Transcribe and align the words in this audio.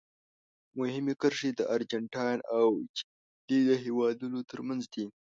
مهمې 0.79 1.13
کرښې 1.21 1.49
د 1.55 1.61
ارجنټاین 1.75 2.39
او 2.57 2.65
چیلي 2.95 3.61
د 3.69 3.69
هېوادونو 3.83 4.39
ترمنځ 4.51 4.83
دي. 4.93 5.05